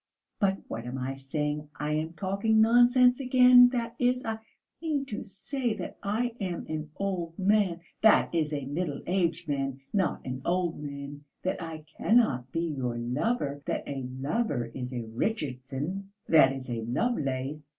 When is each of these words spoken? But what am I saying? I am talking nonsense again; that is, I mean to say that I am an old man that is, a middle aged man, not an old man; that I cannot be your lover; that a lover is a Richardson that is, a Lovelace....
But 0.39 0.57
what 0.67 0.85
am 0.85 0.97
I 0.97 1.15
saying? 1.15 1.69
I 1.75 1.91
am 1.91 2.13
talking 2.13 2.59
nonsense 2.59 3.19
again; 3.19 3.69
that 3.69 3.95
is, 3.99 4.25
I 4.25 4.39
mean 4.81 5.05
to 5.05 5.21
say 5.21 5.75
that 5.75 5.99
I 6.01 6.31
am 6.41 6.65
an 6.67 6.89
old 6.95 7.37
man 7.37 7.81
that 8.01 8.33
is, 8.33 8.51
a 8.51 8.65
middle 8.65 9.03
aged 9.05 9.47
man, 9.47 9.81
not 9.93 10.25
an 10.25 10.41
old 10.43 10.81
man; 10.81 11.23
that 11.43 11.61
I 11.61 11.85
cannot 11.99 12.51
be 12.51 12.61
your 12.61 12.97
lover; 12.97 13.61
that 13.67 13.83
a 13.87 14.01
lover 14.19 14.71
is 14.73 14.91
a 14.91 15.03
Richardson 15.03 16.09
that 16.27 16.51
is, 16.51 16.67
a 16.67 16.81
Lovelace.... 16.81 17.69